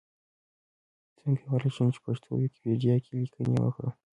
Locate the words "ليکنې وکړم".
3.21-3.93